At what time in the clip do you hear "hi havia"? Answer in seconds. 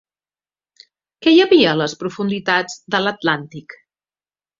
1.35-1.67